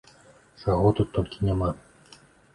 Чаго 0.63 0.93
тут 1.01 1.13
толькі 1.19 1.45
няма! 1.51 1.69